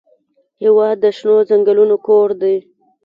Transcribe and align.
هېواد 0.63 0.95
د 1.03 1.05
شنو 1.17 1.35
ځنګلونو 1.49 1.95
کور 2.07 2.29
دی. 2.41 2.55